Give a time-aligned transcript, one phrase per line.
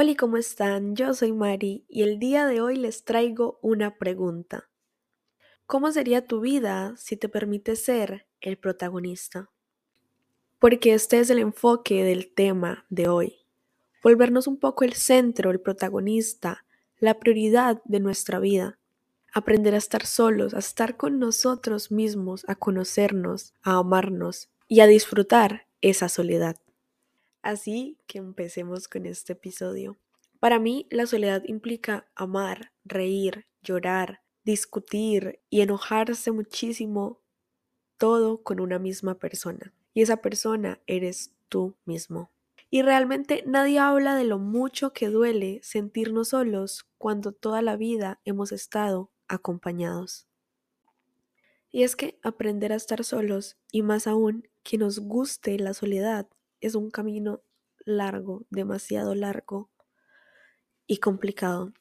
[0.00, 0.94] Hola, ¿cómo están?
[0.94, 4.70] Yo soy Mari y el día de hoy les traigo una pregunta.
[5.66, 9.50] ¿Cómo sería tu vida si te permites ser el protagonista?
[10.60, 13.38] Porque este es el enfoque del tema de hoy.
[14.00, 16.64] Volvernos un poco el centro, el protagonista,
[17.00, 18.78] la prioridad de nuestra vida.
[19.34, 24.86] Aprender a estar solos, a estar con nosotros mismos, a conocernos, a amarnos y a
[24.86, 26.54] disfrutar esa soledad.
[27.42, 29.96] Así que empecemos con este episodio.
[30.40, 37.20] Para mí, la soledad implica amar, reír, llorar, discutir y enojarse muchísimo,
[37.96, 39.74] todo con una misma persona.
[39.94, 42.30] Y esa persona eres tú mismo.
[42.70, 48.20] Y realmente nadie habla de lo mucho que duele sentirnos solos cuando toda la vida
[48.24, 50.28] hemos estado acompañados.
[51.70, 56.28] Y es que aprender a estar solos, y más aún que nos guste la soledad,
[56.60, 57.42] es un camino
[57.84, 59.70] largo, demasiado largo
[60.86, 61.72] y complicado.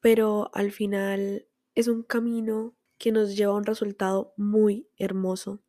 [0.00, 5.62] Pero al final es un camino que nos lleva a un resultado muy hermoso,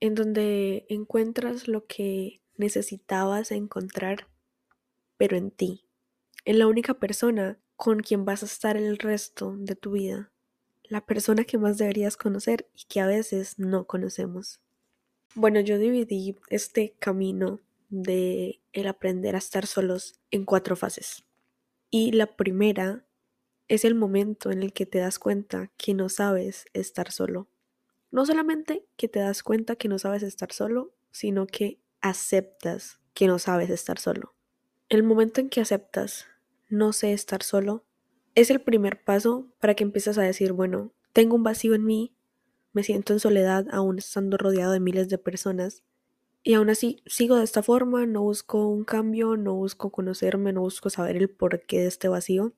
[0.00, 4.28] en donde encuentras lo que necesitabas encontrar,
[5.16, 5.88] pero en ti,
[6.44, 10.32] en la única persona con quien vas a estar el resto de tu vida,
[10.84, 14.60] la persona que más deberías conocer y que a veces no conocemos.
[15.34, 21.24] Bueno, yo dividí este camino de el aprender a estar solos en cuatro fases.
[21.90, 23.06] Y la primera
[23.68, 27.48] es el momento en el que te das cuenta que no sabes estar solo.
[28.10, 33.26] No solamente que te das cuenta que no sabes estar solo, sino que aceptas que
[33.26, 34.34] no sabes estar solo.
[34.90, 36.26] El momento en que aceptas
[36.68, 37.86] no sé estar solo
[38.34, 42.14] es el primer paso para que empieces a decir, bueno, tengo un vacío en mí,
[42.72, 45.82] me siento en soledad aún estando rodeado de miles de personas.
[46.42, 50.62] Y aún así sigo de esta forma, no busco un cambio, no busco conocerme, no
[50.62, 52.52] busco saber el porqué de este vacío.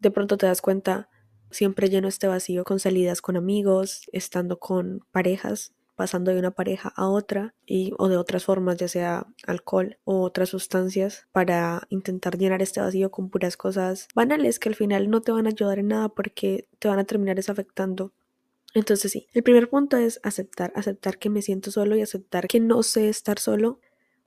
[0.00, 1.08] De pronto te das cuenta,
[1.50, 6.92] siempre lleno este vacío con salidas con amigos, estando con parejas, pasando de una pareja
[6.96, 12.36] a otra y o de otras formas, ya sea alcohol o otras sustancias para intentar
[12.36, 15.78] llenar este vacío con puras cosas banales que al final no te van a ayudar
[15.78, 18.12] en nada porque te van a terminar desafectando
[18.74, 22.60] entonces sí, el primer punto es aceptar, aceptar que me siento solo y aceptar que
[22.60, 23.80] no sé estar solo.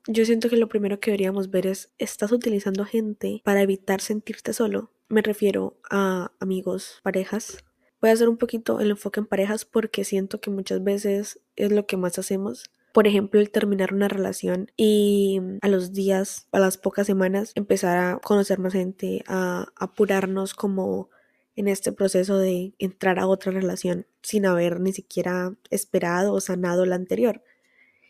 [0.07, 4.53] Yo siento que lo primero que deberíamos ver es, ¿estás utilizando gente para evitar sentirte
[4.53, 4.91] solo?
[5.09, 7.63] Me refiero a amigos, parejas.
[8.01, 11.71] Voy a hacer un poquito el enfoque en parejas porque siento que muchas veces es
[11.71, 12.65] lo que más hacemos.
[12.93, 17.97] Por ejemplo, el terminar una relación y a los días, a las pocas semanas, empezar
[17.97, 21.09] a conocer más gente, a apurarnos como
[21.55, 26.85] en este proceso de entrar a otra relación sin haber ni siquiera esperado o sanado
[26.85, 27.41] la anterior.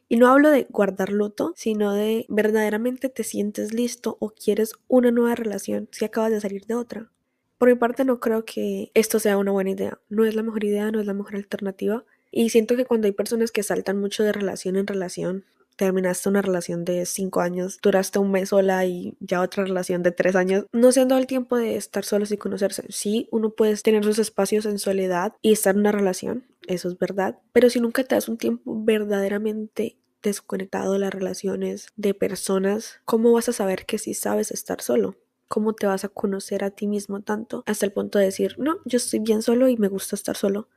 [0.07, 5.11] Y no hablo de guardar luto, sino de verdaderamente te sientes listo o quieres una
[5.11, 7.11] nueva relación si acabas de salir de otra.
[7.57, 9.99] Por mi parte no creo que esto sea una buena idea.
[10.09, 12.03] No es la mejor idea, no es la mejor alternativa.
[12.29, 16.41] Y siento que cuando hay personas que saltan mucho de relación en relación, terminaste una
[16.41, 20.65] relación de cinco años, duraste un mes sola y ya otra relación de tres años,
[20.71, 22.85] no se han dado el tiempo de estar solos y conocerse.
[22.89, 26.97] Sí, uno puede tener sus espacios en soledad y estar en una relación, eso es
[26.97, 32.99] verdad, pero si nunca te das un tiempo verdaderamente desconectado de las relaciones de personas,
[33.05, 35.15] ¿cómo vas a saber que sí sabes estar solo?
[35.47, 38.77] ¿Cómo te vas a conocer a ti mismo tanto hasta el punto de decir, no,
[38.85, 40.67] yo estoy bien solo y me gusta estar solo?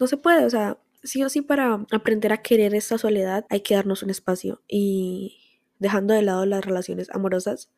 [0.00, 3.60] No se puede, o sea, sí o sí para aprender a querer esta soledad hay
[3.60, 5.38] que darnos un espacio y
[5.78, 7.70] dejando de lado las relaciones amorosas.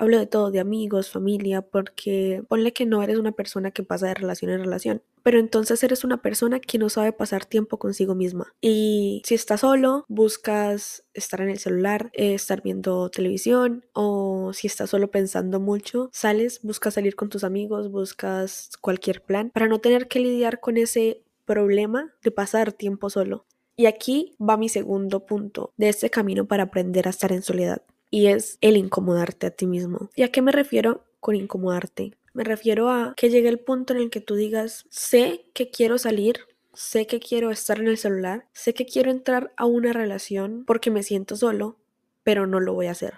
[0.00, 4.06] Hablo de todo, de amigos, familia, porque ponle que no eres una persona que pasa
[4.06, 8.14] de relación en relación, pero entonces eres una persona que no sabe pasar tiempo consigo
[8.14, 8.54] misma.
[8.60, 14.68] Y si estás solo, buscas estar en el celular, eh, estar viendo televisión, o si
[14.68, 19.80] estás solo pensando mucho, sales, buscas salir con tus amigos, buscas cualquier plan para no
[19.80, 23.46] tener que lidiar con ese problema de pasar tiempo solo.
[23.74, 27.82] Y aquí va mi segundo punto de este camino para aprender a estar en soledad.
[28.10, 30.10] Y es el incomodarte a ti mismo.
[30.14, 32.12] ¿Y a qué me refiero con incomodarte?
[32.34, 35.96] Me refiero a que llegue el punto en el que tú digas, sé que quiero
[35.96, 36.40] salir,
[36.74, 40.90] sé que quiero estar en el celular, sé que quiero entrar a una relación porque
[40.90, 41.78] me siento solo,
[42.24, 43.14] pero no lo voy a hacer.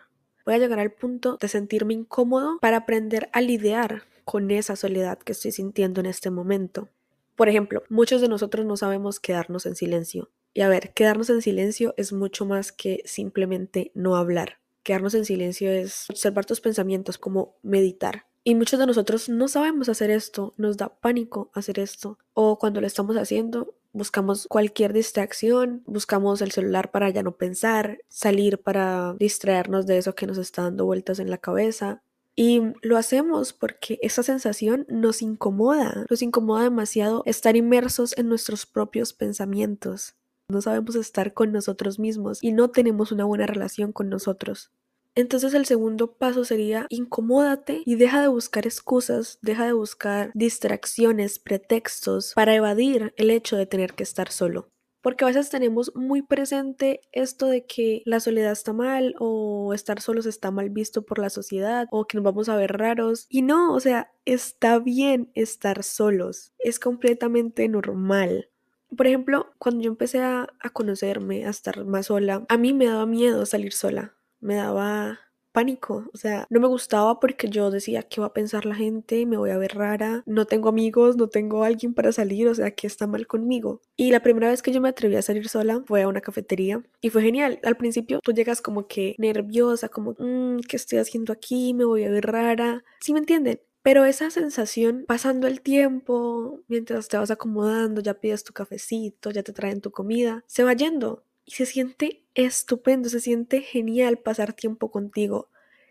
[0.46, 5.18] Voy a llegar al punto de sentirme incómodo para aprender a lidiar con esa soledad
[5.18, 6.88] que estoy sintiendo en este momento.
[7.40, 10.30] Por ejemplo, muchos de nosotros no sabemos quedarnos en silencio.
[10.52, 14.58] Y a ver, quedarnos en silencio es mucho más que simplemente no hablar.
[14.82, 18.26] Quedarnos en silencio es observar tus pensamientos, como meditar.
[18.44, 22.18] Y muchos de nosotros no sabemos hacer esto, nos da pánico hacer esto.
[22.34, 28.00] O cuando lo estamos haciendo, buscamos cualquier distracción, buscamos el celular para ya no pensar,
[28.10, 32.02] salir para distraernos de eso que nos está dando vueltas en la cabeza.
[32.36, 38.66] Y lo hacemos porque esa sensación nos incomoda, nos incomoda demasiado estar inmersos en nuestros
[38.66, 40.14] propios pensamientos.
[40.48, 44.70] No sabemos estar con nosotros mismos y no tenemos una buena relación con nosotros.
[45.16, 51.38] Entonces el segundo paso sería incomódate y deja de buscar excusas, deja de buscar distracciones,
[51.38, 54.68] pretextos para evadir el hecho de tener que estar solo.
[55.00, 60.00] Porque a veces tenemos muy presente esto de que la soledad está mal o estar
[60.00, 63.26] solos está mal visto por la sociedad o que nos vamos a ver raros.
[63.28, 66.52] Y no, o sea, está bien estar solos.
[66.58, 68.50] Es completamente normal.
[68.96, 72.86] Por ejemplo, cuando yo empecé a, a conocerme, a estar más sola, a mí me
[72.86, 75.20] daba miedo salir sola me daba
[75.52, 79.26] pánico, o sea, no me gustaba porque yo decía, ¿qué va a pensar la gente?
[79.26, 82.70] Me voy a ver rara, no tengo amigos, no tengo alguien para salir, o sea,
[82.72, 83.80] ¿qué está mal conmigo?
[83.96, 86.82] Y la primera vez que yo me atreví a salir sola fue a una cafetería
[87.00, 87.60] y fue genial.
[87.64, 91.74] Al principio tú llegas como que nerviosa, como, mm, ¿qué estoy haciendo aquí?
[91.74, 92.84] Me voy a ver rara.
[93.00, 93.60] ¿Sí me entienden?
[93.82, 99.42] Pero esa sensación, pasando el tiempo, mientras te vas acomodando, ya pides tu cafecito, ya
[99.42, 104.52] te traen tu comida, se va yendo y se siente estupendo, se siente genial pasar
[104.52, 105.48] tiempo contigo.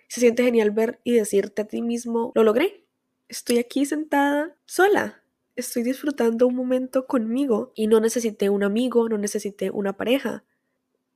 [0.07, 2.85] Se siente genial ver y decirte a ti mismo, lo logré.
[3.27, 5.21] Estoy aquí sentada sola.
[5.57, 10.45] Estoy disfrutando un momento conmigo y no necesité un amigo, no necesité una pareja.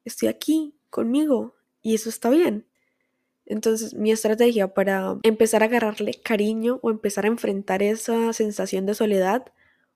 [0.03, 2.67] Estoy aquí conmigo y eso está bien.
[3.45, 8.93] Entonces mi estrategia para empezar a agarrarle cariño o empezar a enfrentar esa sensación de
[8.93, 9.53] soledad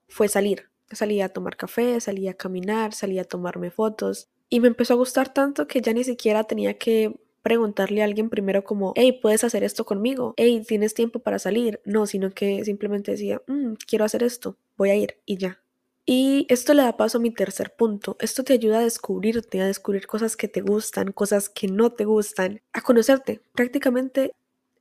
[0.08, 0.70] fue salir.
[0.90, 4.96] Salí a tomar café, salí a caminar, salí a tomarme fotos, y me empezó a
[4.96, 9.44] gustar tanto que ya ni siquiera tenía que preguntarle a alguien primero como, hey, ¿puedes
[9.44, 10.34] hacer esto conmigo?
[10.36, 11.80] Hey, ¿tienes tiempo para salir?
[11.84, 15.60] No, sino que simplemente decía, mm, quiero hacer esto, voy a ir y ya.
[16.04, 18.16] Y esto le da paso a mi tercer punto.
[18.18, 22.06] Esto te ayuda a descubrirte, a descubrir cosas que te gustan, cosas que no te
[22.06, 23.42] gustan, a conocerte.
[23.52, 24.32] Prácticamente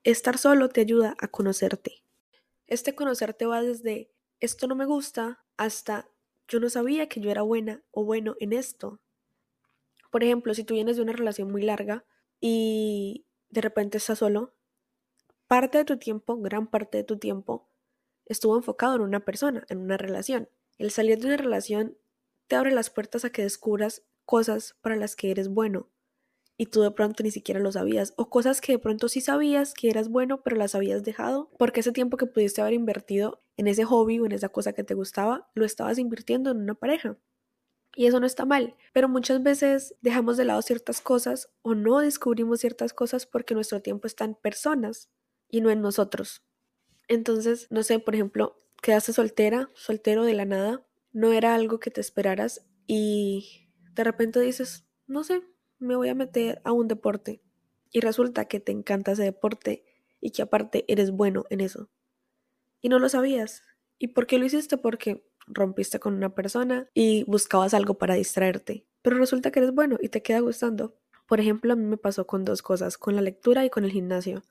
[0.06, 2.02] estar solo te ayuda a conocerte.
[2.66, 4.10] Este conocerte va desde
[4.40, 6.08] esto no me gusta hasta
[6.48, 9.02] yo no sabía que yo era buena o bueno en esto.
[10.12, 12.06] Por ejemplo, si tú vienes de una relación muy larga
[12.40, 14.54] y de repente estás solo,
[15.48, 17.70] parte de tu tiempo, gran parte de tu tiempo,
[18.26, 20.50] estuvo enfocado en una persona, en una relación.
[20.78, 21.98] El salir de una relación
[22.48, 25.90] te abre las puertas a que descubras cosas para las que eres bueno
[26.58, 29.74] y tú de pronto ni siquiera lo sabías o cosas que de pronto sí sabías
[29.74, 33.68] que eras bueno pero las habías dejado porque ese tiempo que pudiste haber invertido en
[33.68, 37.18] ese hobby o en esa cosa que te gustaba lo estabas invirtiendo en una pareja
[37.98, 41.98] y eso no está mal, pero muchas veces dejamos de lado ciertas cosas o no
[41.98, 45.10] descubrimos ciertas cosas porque nuestro tiempo está en personas
[45.50, 46.44] y no en nosotros.
[47.08, 51.90] Entonces, no sé, por ejemplo, quedaste soltera, soltero de la nada, no era algo que
[51.90, 55.42] te esperaras y de repente dices, no sé,
[55.80, 57.42] me voy a meter a un deporte
[57.92, 59.84] y resulta que te encanta ese deporte
[60.22, 61.90] y que aparte eres bueno en eso.
[62.80, 63.64] Y no lo sabías.
[63.98, 64.78] ¿Y por qué lo hiciste?
[64.78, 69.98] Porque rompiste con una persona y buscabas algo para distraerte, pero resulta que eres bueno
[70.02, 70.96] y te queda gustando.
[71.28, 73.92] Por ejemplo, a mí me pasó con dos cosas, con la lectura y con el
[73.92, 74.44] gimnasio.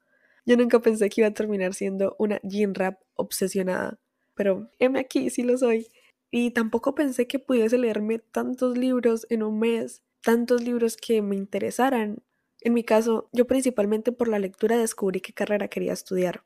[0.45, 3.99] Yo nunca pensé que iba a terminar siendo una gym rap obsesionada,
[4.35, 5.89] pero heme aquí, sí lo soy.
[6.31, 11.37] Y tampoco pensé que pudiese leerme tantos libros en un mes, tantos libros que me
[11.37, 12.23] interesaran.
[12.61, 16.45] En mi caso, yo principalmente por la lectura descubrí qué carrera quería estudiar.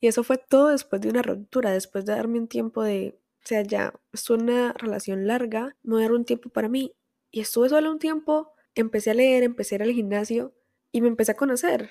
[0.00, 3.62] Y eso fue todo después de una ruptura, después de darme un tiempo de sea,
[3.62, 6.94] ya en una relación larga, no era un tiempo para mí.
[7.30, 10.54] Y estuve solo un tiempo, empecé a leer, empecé a ir al gimnasio
[10.92, 11.90] y me empecé a conocer.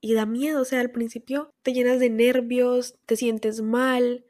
[0.00, 4.24] Y da miedo, o sea, al principio te llenas de nervios, te sientes mal,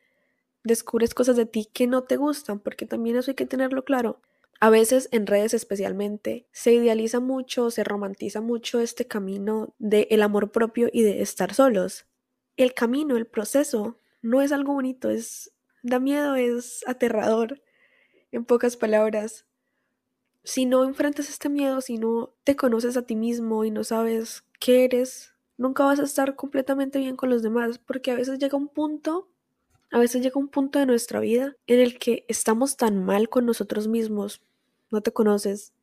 [0.65, 4.21] descubres cosas de ti que no te gustan, porque también eso hay que tenerlo claro.
[4.59, 10.23] A veces en redes especialmente se idealiza mucho, se romantiza mucho este camino de el
[10.23, 12.07] amor propio y de estar solos.
[12.57, 15.53] El camino, el proceso, no es algo bonito, es
[15.83, 17.63] Da miedo, es aterrador,
[18.33, 19.47] en pocas palabras.
[20.45, 24.45] Si no enfrentas este miedo, si no te conoces a ti mismo y no sabes
[24.59, 28.57] qué eres, nunca vas a estar completamente bien con los demás, porque a veces llega
[28.57, 29.29] un punto,
[29.93, 33.47] a veces llega un punto de nuestra vida en el que estamos tan mal con
[33.47, 34.43] nosotros mismos,
[34.91, 35.75] no te conoces,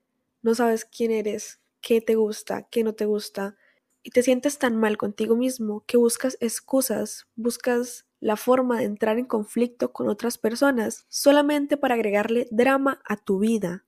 [0.44, 3.58] no sabes quién eres, qué te gusta, qué no te gusta,
[4.04, 9.18] y te sientes tan mal contigo mismo que buscas excusas, buscas la forma de entrar
[9.18, 13.86] en conflicto con otras personas solamente para agregarle drama a tu vida.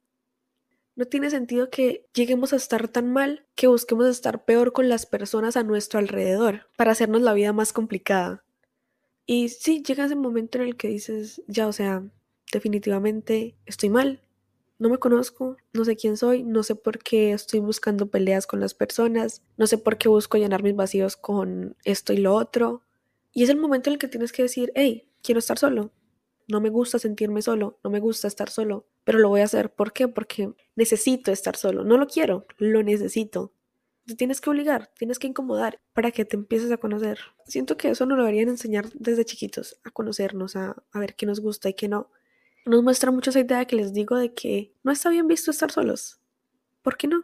[0.95, 5.05] No tiene sentido que lleguemos a estar tan mal que busquemos estar peor con las
[5.05, 8.43] personas a nuestro alrededor para hacernos la vida más complicada.
[9.25, 12.03] Y sí, llega ese momento en el que dices, ya, o sea,
[12.51, 14.21] definitivamente estoy mal.
[14.77, 18.59] No me conozco, no sé quién soy, no sé por qué estoy buscando peleas con
[18.59, 22.83] las personas, no sé por qué busco llenar mis vacíos con esto y lo otro.
[23.33, 25.91] Y es el momento en el que tienes que decir, hey, quiero estar solo.
[26.47, 29.71] No me gusta sentirme solo, no me gusta estar solo, pero lo voy a hacer.
[29.71, 30.07] ¿Por qué?
[30.07, 31.83] Porque necesito estar solo.
[31.83, 33.53] No lo quiero, lo necesito.
[34.07, 37.19] Te tienes que obligar, tienes que incomodar para que te empieces a conocer.
[37.45, 41.27] Siento que eso nos lo deberían enseñar desde chiquitos, a conocernos, a, a ver qué
[41.27, 42.09] nos gusta y qué no
[42.65, 45.71] nos muestra mucho esa idea que les digo de que no está bien visto estar
[45.71, 46.19] solos.
[46.81, 47.23] ¿Por qué no?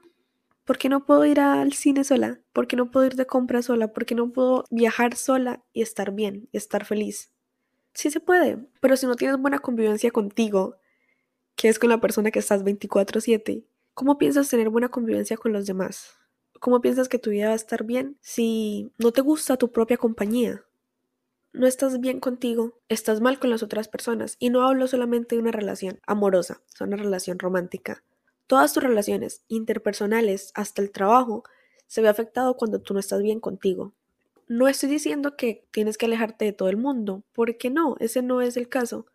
[0.66, 2.42] ¿Por qué no puedo ir al cine sola?
[2.52, 3.94] ¿Por qué no puedo ir de compra sola?
[3.94, 7.32] ¿Por qué no puedo viajar sola y estar bien y estar feliz?
[7.94, 10.76] Sí se puede, pero si no tienes buena convivencia contigo,
[11.56, 15.66] que es con la persona que estás 24/7, ¿cómo piensas tener buena convivencia con los
[15.66, 16.16] demás?
[16.60, 19.98] ¿Cómo piensas que tu vida va a estar bien si no te gusta tu propia
[19.98, 20.66] compañía?
[21.56, 24.36] no estás bien contigo, estás mal con las otras personas.
[24.40, 28.04] Y no hablo solamente de una relación amorosa, es una relación romántica.
[28.48, 31.44] Todas tus relaciones interpersonales, hasta el trabajo,
[31.88, 33.94] se ve afectado cuando tú no estás bien contigo.
[34.48, 38.42] No estoy diciendo que tienes que alejarte de todo el mundo, porque no, ese no
[38.42, 39.08] es el caso.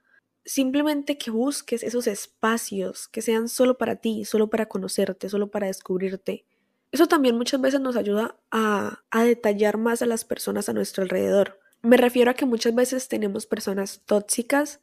[0.44, 5.68] Simplemente que busques esos espacios que sean solo para ti, solo para conocerte, solo para
[5.68, 6.44] descubrirte.
[6.90, 11.04] Eso también muchas veces nos ayuda a, a detallar más a las personas a nuestro
[11.04, 11.60] alrededor.
[11.82, 14.80] Me refiero a que muchas veces tenemos personas tóxicas,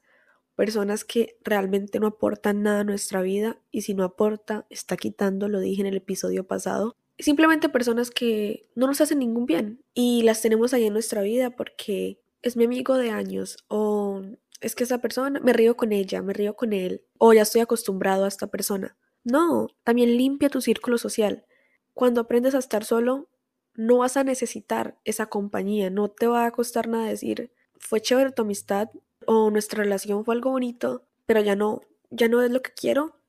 [0.57, 5.47] personas que realmente no aportan nada a nuestra vida y si no aporta, está quitando,
[5.47, 6.97] lo dije en el episodio pasado.
[7.19, 11.51] Simplemente personas que no nos hacen ningún bien y las tenemos ahí en nuestra vida
[11.51, 14.23] porque es mi amigo de años o
[14.59, 17.61] es que esa persona, me río con ella, me río con él o ya estoy
[17.61, 18.97] acostumbrado a esta persona.
[19.23, 21.45] No, también limpia tu círculo social.
[21.93, 23.29] Cuando aprendes a estar solo,
[23.75, 28.31] no vas a necesitar esa compañía, no te va a costar nada decir, fue chévere
[28.31, 28.89] tu amistad
[29.27, 33.19] o nuestra relación fue algo bonito, pero ya no, ya no es lo que quiero,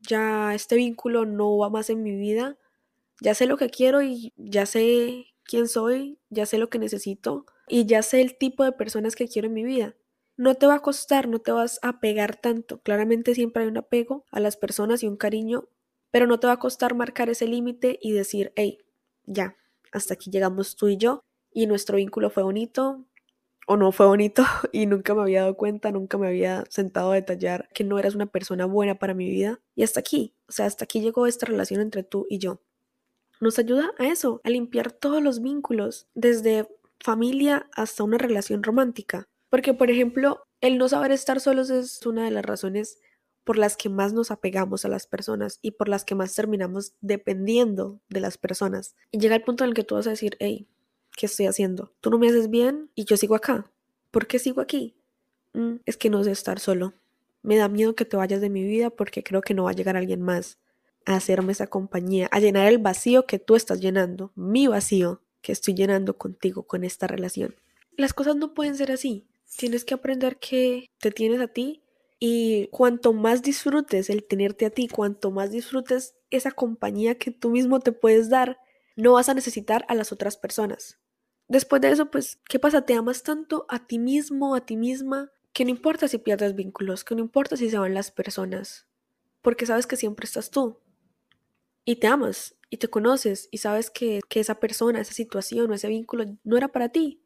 [0.00, 2.56] ya este vínculo no va más en mi vida,
[3.20, 7.44] ya sé lo que quiero y ya sé quién soy, ya sé lo que necesito
[7.68, 9.94] y ya sé el tipo de personas que quiero en mi vida.
[10.38, 12.80] No te va a costar, no te vas a pegar tanto.
[12.80, 15.68] Claramente siempre hay un apego a las personas y un cariño,
[16.10, 18.78] pero no te va a costar marcar ese límite y decir, hey,
[19.26, 19.56] ya,
[19.92, 23.04] hasta aquí llegamos tú y yo y nuestro vínculo fue bonito
[23.66, 27.14] o no fue bonito y nunca me había dado cuenta, nunca me había sentado a
[27.14, 30.66] detallar que no eras una persona buena para mi vida y hasta aquí, o sea,
[30.66, 32.60] hasta aquí llegó esta relación entre tú y yo.
[33.40, 36.68] Nos ayuda a eso, a limpiar todos los vínculos, desde
[37.00, 39.28] familia hasta una relación romántica.
[39.50, 43.00] Porque, por ejemplo, el no saber estar solos es una de las razones
[43.44, 46.94] por las que más nos apegamos a las personas y por las que más terminamos
[47.00, 48.94] dependiendo de las personas.
[49.10, 50.68] Y llega el punto en el que tú vas a decir, hey,
[51.16, 51.92] ¿qué estoy haciendo?
[52.00, 53.70] Tú no me haces bien y yo sigo acá.
[54.10, 54.96] ¿Por qué sigo aquí?
[55.52, 56.94] Mm, es que no sé estar solo.
[57.42, 59.74] Me da miedo que te vayas de mi vida porque creo que no va a
[59.74, 60.58] llegar alguien más
[61.04, 65.52] a hacerme esa compañía, a llenar el vacío que tú estás llenando, mi vacío que
[65.52, 67.56] estoy llenando contigo con esta relación.
[67.96, 69.26] Las cosas no pueden ser así.
[69.56, 71.82] Tienes que aprender que te tienes a ti
[72.18, 77.50] y cuanto más disfrutes el tenerte a ti, cuanto más disfrutes esa compañía que tú
[77.50, 78.58] mismo te puedes dar,
[78.96, 80.98] no vas a necesitar a las otras personas.
[81.52, 82.86] Después de eso, pues, ¿qué pasa?
[82.86, 87.04] Te amas tanto a ti mismo, a ti misma, que no importa si pierdes vínculos,
[87.04, 88.86] que no importa si se van las personas,
[89.42, 90.78] porque sabes que siempre estás tú.
[91.84, 95.74] Y te amas, y te conoces, y sabes que, que esa persona, esa situación o
[95.74, 97.20] ese vínculo no era para ti,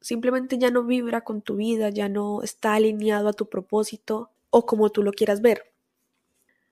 [0.00, 4.66] simplemente ya no vibra con tu vida, ya no está alineado a tu propósito o
[4.66, 5.72] como tú lo quieras ver.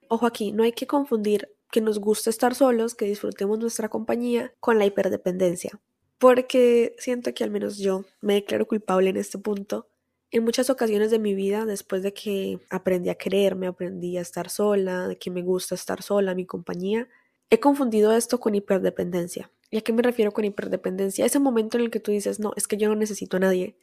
[0.09, 4.53] Ojo aquí, no hay que confundir que nos gusta estar solos, que disfrutemos nuestra compañía
[4.59, 5.79] con la hiperdependencia,
[6.21, 9.87] porque siento que al menos yo me declaro culpable en este punto.
[10.29, 14.51] En muchas ocasiones de mi vida, después de que aprendí a quererme, aprendí a estar
[14.51, 17.09] sola, de que me gusta estar sola, mi compañía,
[17.49, 19.49] he confundido esto con hiperdependencia.
[19.71, 21.25] ¿Y a qué me refiero con hiperdependencia?
[21.25, 23.75] Ese momento en el que tú dices, no, es que yo no necesito a nadie.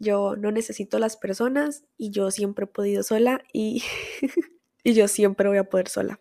[0.00, 3.84] Yo no necesito a las personas y yo siempre he podido sola y,
[4.82, 6.18] y yo siempre voy a poder sola.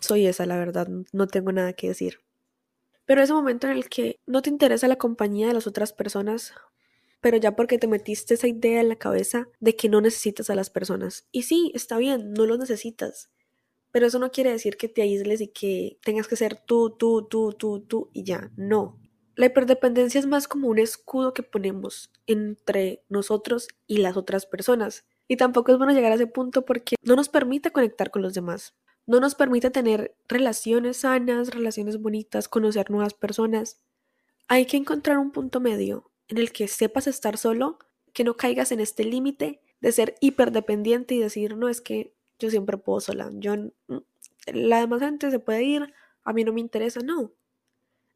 [0.00, 2.20] Soy esa, la verdad, no tengo nada que decir.
[3.04, 6.54] Pero ese momento en el que no te interesa la compañía de las otras personas,
[7.20, 10.54] pero ya porque te metiste esa idea en la cabeza de que no necesitas a
[10.54, 11.26] las personas.
[11.30, 13.30] Y sí, está bien, no los necesitas.
[13.92, 17.26] Pero eso no quiere decir que te aísles y que tengas que ser tú, tú,
[17.28, 18.50] tú, tú, tú y ya.
[18.56, 18.98] No.
[19.34, 25.04] La hiperdependencia es más como un escudo que ponemos entre nosotros y las otras personas.
[25.28, 28.34] Y tampoco es bueno llegar a ese punto porque no nos permite conectar con los
[28.34, 28.74] demás.
[29.06, 33.80] No nos permite tener relaciones sanas, relaciones bonitas, conocer nuevas personas.
[34.48, 37.78] Hay que encontrar un punto medio en el que sepas estar solo,
[38.12, 42.50] que no caigas en este límite de ser hiperdependiente y decir, no, es que yo
[42.50, 43.54] siempre puedo sola, yo,
[44.46, 45.92] la demás gente se puede ir,
[46.24, 47.32] a mí no me interesa, no.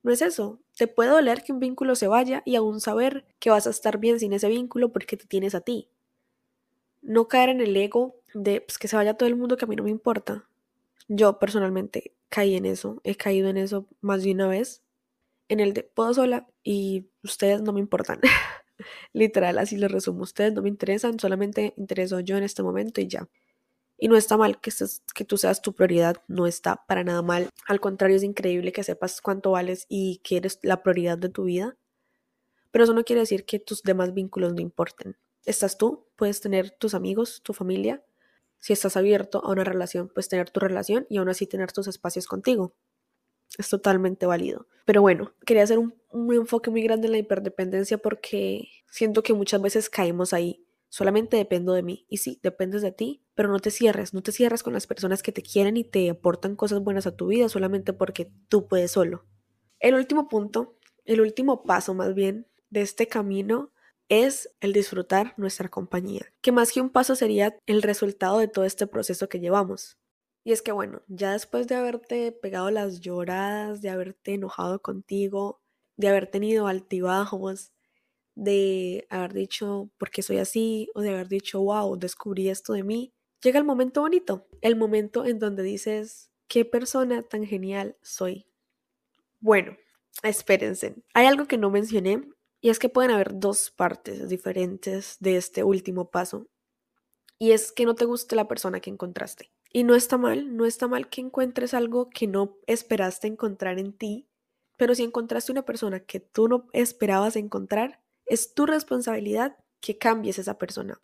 [0.02, 0.61] No es eso.
[0.76, 3.99] Te puede doler que un vínculo se vaya y aún saber que vas a estar
[3.99, 5.88] bien sin ese vínculo porque te tienes a ti.
[7.02, 9.69] No caer en el ego de pues, que se vaya todo el mundo que a
[9.69, 10.49] mí no me importa.
[11.09, 14.83] Yo personalmente caí en eso, he caído en eso más de una vez.
[15.49, 18.21] En el de puedo sola y ustedes no me importan.
[19.13, 20.23] Literal, así les resumo.
[20.23, 23.29] Ustedes no me interesan, solamente intereso yo en este momento y ya.
[23.99, 24.71] Y no está mal que,
[25.15, 27.51] que tú seas tu prioridad, no está para nada mal.
[27.67, 31.45] Al contrario, es increíble que sepas cuánto vales y que eres la prioridad de tu
[31.45, 31.77] vida.
[32.71, 35.17] Pero eso no quiere decir que tus demás vínculos no importen.
[35.47, 38.05] Estás tú, puedes tener tus amigos, tu familia.
[38.59, 41.89] Si estás abierto a una relación, puedes tener tu relación y aún así tener tus
[41.89, 42.75] espacios contigo.
[43.59, 44.67] Es totalmente válido.
[44.85, 49.35] Pero bueno, quería hacer un, un enfoque muy grande en la hiperdependencia porque siento que
[49.35, 52.07] muchas veces caemos ahí solamente dependo de mí.
[52.09, 55.23] Y sí, dependes de ti, pero no te cierres, no te cierres con las personas
[55.23, 58.93] que te quieren y te aportan cosas buenas a tu vida solamente porque tú puedes
[58.93, 59.25] solo.
[59.79, 63.73] El último punto, el último paso más bien de este camino
[64.09, 68.65] es el disfrutar nuestra compañía, que más que un paso sería el resultado de todo
[68.65, 69.99] este proceso que llevamos.
[70.45, 75.61] Y es que bueno, ya después de haberte pegado las lloradas, de haberte enojado contigo,
[75.97, 77.73] de haber tenido altibajos,
[78.37, 82.85] de haber dicho por qué soy así o de haber dicho wow, descubrí esto de
[82.85, 88.47] mí, llega el momento bonito, el momento en donde dices qué persona tan genial soy.
[89.41, 89.77] Bueno,
[90.23, 92.23] espérense, hay algo que no mencioné
[92.61, 96.49] y es que pueden haber dos partes diferentes de este último paso
[97.39, 99.51] y es que no te guste la persona que encontraste.
[99.73, 103.93] Y no está mal, no está mal que encuentres algo que no esperaste encontrar en
[103.93, 104.29] ti,
[104.77, 110.39] pero si encontraste una persona que tú no esperabas encontrar, es tu responsabilidad que cambies
[110.39, 111.01] esa persona.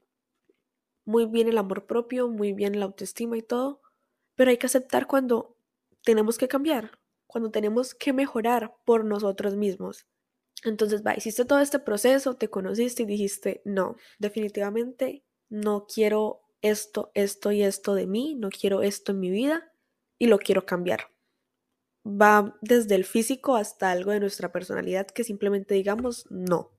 [1.05, 3.83] Muy bien el amor propio, muy bien la autoestima y todo,
[4.35, 5.57] pero hay que aceptar cuando
[6.03, 10.07] tenemos que cambiar, cuando tenemos que mejorar por nosotros mismos.
[10.63, 17.11] Entonces, va, hiciste todo este proceso, te conociste y dijiste, no, definitivamente no quiero esto,
[17.15, 19.73] esto y esto de mí, no quiero esto en mi vida
[20.19, 21.09] y lo quiero cambiar.
[22.07, 26.71] Va desde el físico hasta algo de nuestra personalidad que simplemente digamos no.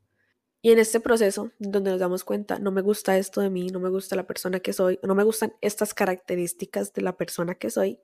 [0.61, 3.81] Y en este proceso, donde nos damos cuenta, no me gusta esto de mí, no
[3.81, 7.69] me gusta la persona que soy, no me gustan estas características de la persona que
[7.69, 7.99] soy,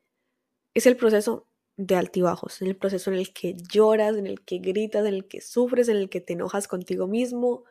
[0.73, 1.47] es el proceso
[1.79, 5.29] de altibajos, en el proceso en el que lloras, en el que gritas, en el
[5.29, 7.63] que sufres, en el que te enojas contigo mismo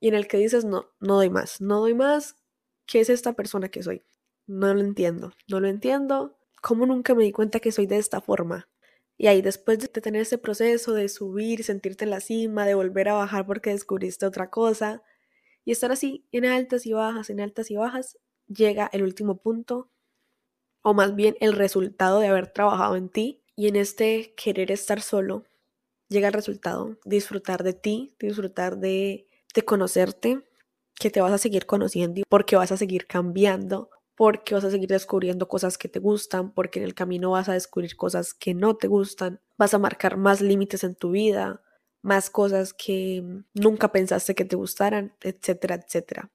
[0.00, 2.36] y en el que dices, no, no doy más, no doy más,
[2.86, 4.02] ¿qué es esta persona que soy?
[4.46, 8.22] No lo entiendo, no lo entiendo, ¿cómo nunca me di cuenta que soy de esta
[8.22, 8.70] forma?
[9.18, 13.10] Y ahí después de tener ese proceso de subir, sentirte en la cima, de volver
[13.10, 15.02] a bajar porque descubriste otra cosa,
[15.66, 18.18] y estar así en altas y bajas, en altas y bajas,
[18.48, 19.90] llega el último punto,
[20.86, 25.02] o más bien el resultado de haber trabajado en ti, y en este querer estar
[25.02, 25.42] solo,
[26.08, 30.44] llega el resultado, disfrutar de ti, disfrutar de, de conocerte,
[30.94, 34.88] que te vas a seguir conociendo porque vas a seguir cambiando, porque vas a seguir
[34.88, 38.76] descubriendo cosas que te gustan, porque en el camino vas a descubrir cosas que no
[38.76, 41.64] te gustan, vas a marcar más límites en tu vida,
[42.00, 46.30] más cosas que nunca pensaste que te gustaran, etcétera, etcétera.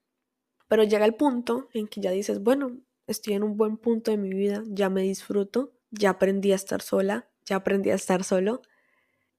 [0.68, 4.16] Pero llega el punto en que ya dices, bueno, estoy en un buen punto de
[4.16, 8.62] mi vida, ya me disfruto, ya aprendí a estar sola, ya aprendí a estar solo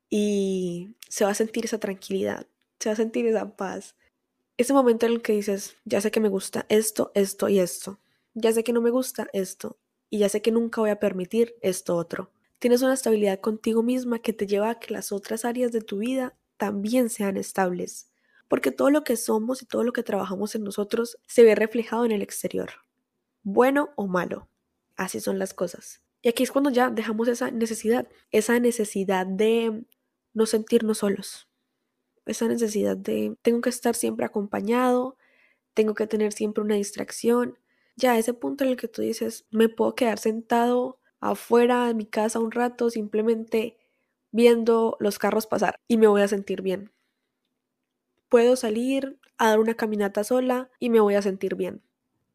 [0.10, 2.48] y se va a sentir esa tranquilidad,
[2.80, 3.96] se va a sentir esa paz.
[4.58, 8.00] Ese momento en el que dices, ya sé que me gusta esto, esto y esto
[8.34, 9.78] ya sé que no me gusta esto
[10.10, 12.32] y ya sé que nunca voy a permitir esto otro.
[12.60, 15.98] Tienes una estabilidad contigo misma que te lleva a que las otras áreas de tu
[16.00, 18.10] vida también sean estables,
[18.48, 22.06] porque todo lo que somos y todo lo que trabajamos en nosotros se ve reflejado
[22.06, 22.72] en el exterior,
[23.44, 24.50] bueno o malo.
[24.96, 26.02] Así son las cosas.
[26.22, 29.86] Y aquí es cuando ya dejamos esa necesidad, esa necesidad de
[30.34, 31.50] no sentirnos solos,
[32.26, 35.18] esa necesidad de tengo que estar siempre acompañado,
[35.74, 37.60] tengo que tener siempre una distracción,
[37.96, 42.06] ya ese punto en el que tú dices, me puedo quedar sentado afuera de mi
[42.06, 43.78] casa un rato simplemente
[44.32, 46.92] viendo los carros pasar y me voy a sentir bien.
[48.30, 51.84] Puedo salir a dar una caminata sola y me voy a sentir bien.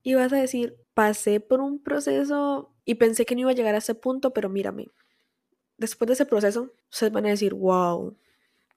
[0.08, 3.74] Y vas a decir, pasé por un proceso y pensé que no iba a llegar
[3.74, 4.88] a ese punto, pero mírame.
[5.76, 8.16] Después de ese proceso, ustedes van a decir, wow,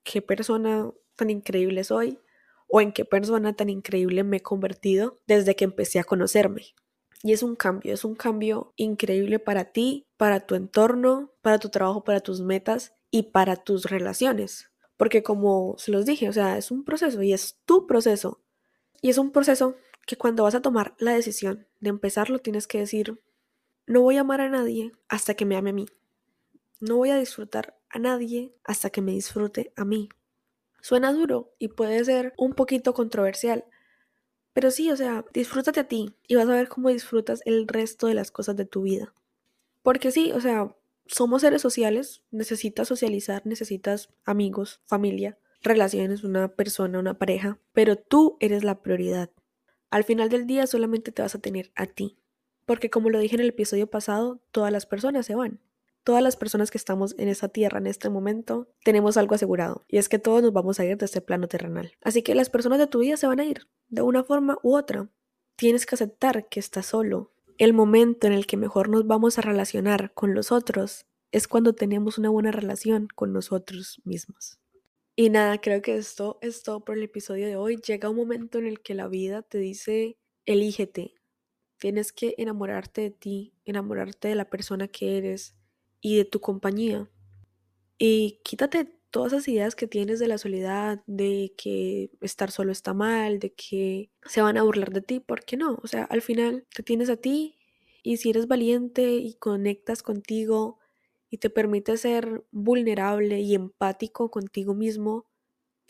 [0.03, 2.19] qué persona tan increíble soy
[2.67, 6.75] o en qué persona tan increíble me he convertido desde que empecé a conocerme.
[7.23, 11.69] Y es un cambio, es un cambio increíble para ti, para tu entorno, para tu
[11.69, 14.69] trabajo, para tus metas y para tus relaciones.
[14.97, 18.41] Porque como se los dije, o sea, es un proceso y es tu proceso.
[19.01, 22.79] Y es un proceso que cuando vas a tomar la decisión de empezarlo tienes que
[22.79, 23.21] decir,
[23.85, 25.85] no voy a amar a nadie hasta que me ame a mí.
[26.79, 30.09] No voy a disfrutar a nadie hasta que me disfrute a mí.
[30.81, 33.65] Suena duro y puede ser un poquito controversial,
[34.53, 38.07] pero sí, o sea, disfrútate a ti y vas a ver cómo disfrutas el resto
[38.07, 39.13] de las cosas de tu vida.
[39.83, 46.99] Porque sí, o sea, somos seres sociales, necesitas socializar, necesitas amigos, familia, relaciones, una persona,
[46.99, 49.29] una pareja, pero tú eres la prioridad.
[49.91, 52.17] Al final del día solamente te vas a tener a ti.
[52.65, 55.59] Porque como lo dije en el episodio pasado, todas las personas se van
[56.03, 59.97] todas las personas que estamos en esta tierra en este momento tenemos algo asegurado y
[59.97, 61.93] es que todos nos vamos a ir de este plano terrenal.
[62.01, 64.75] Así que las personas de tu vida se van a ir de una forma u
[64.75, 65.09] otra.
[65.55, 67.31] Tienes que aceptar que estás solo.
[67.57, 71.73] El momento en el que mejor nos vamos a relacionar con los otros es cuando
[71.73, 74.60] tenemos una buena relación con nosotros mismos.
[75.17, 77.77] Y nada, creo que esto es todo por el episodio de hoy.
[77.77, 81.13] Llega un momento en el que la vida te dice, elígete.
[81.79, 85.55] Tienes que enamorarte de ti, enamorarte de la persona que eres,
[86.01, 87.09] y de tu compañía.
[87.99, 92.93] Y quítate todas esas ideas que tienes de la soledad, de que estar solo está
[92.93, 95.79] mal, de que se van a burlar de ti, ¿por qué no?
[95.83, 97.57] O sea, al final te tienes a ti
[98.03, 100.79] y si eres valiente y conectas contigo
[101.31, 105.25] y te permite ser vulnerable y empático contigo mismo,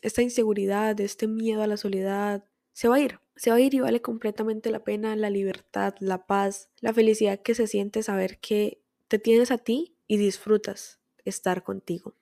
[0.01, 3.19] esta inseguridad, este miedo a la soledad, se va a ir.
[3.35, 7.41] Se va a ir y vale completamente la pena la libertad, la paz, la felicidad
[7.41, 12.15] que se siente saber que te tienes a ti y disfrutas estar contigo.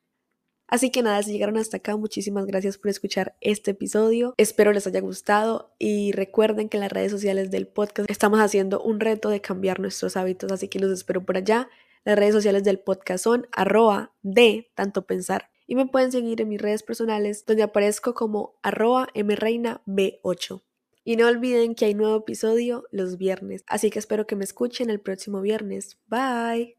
[0.68, 4.36] Así que nada, si llegaron hasta acá, muchísimas gracias por escuchar este episodio.
[4.38, 8.82] Espero les haya gustado y recuerden que en las redes sociales del podcast estamos haciendo
[8.82, 11.70] un reto de cambiar nuestros hábitos, así que los espero por allá.
[12.04, 16.50] Las redes sociales del podcast son arroba de tanto pensar y me pueden seguir en
[16.50, 20.64] mis redes personales donde aparezco como arroba mreinab8.
[21.04, 24.90] Y no olviden que hay nuevo episodio los viernes, así que espero que me escuchen
[24.90, 26.00] el próximo viernes.
[26.08, 26.79] Bye.